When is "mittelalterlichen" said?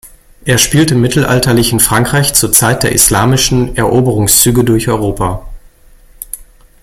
1.01-1.79